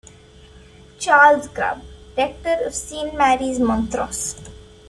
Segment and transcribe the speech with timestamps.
[0.97, 1.83] Charles Grub,
[2.17, 4.35] rector of Saint Mary's, Montrose.